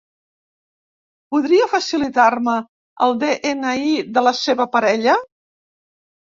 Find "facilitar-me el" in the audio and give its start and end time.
1.73-3.15